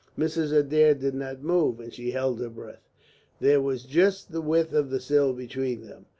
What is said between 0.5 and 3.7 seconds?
Adair did not move, and she held her breath. There